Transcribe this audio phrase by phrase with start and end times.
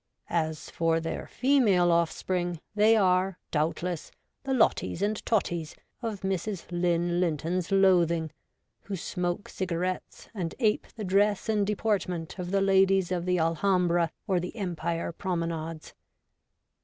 [0.31, 4.09] As for their female offspring, they are, doubdess,
[4.43, 6.63] the 'Lotties and Totties' of Mrs.
[6.71, 8.31] Lynn Linton's loathing,
[8.85, 14.09] who smoke cigarettes and ape the dress and deportment of the ladies of the Alhambra
[14.25, 15.93] or the Empire promenades.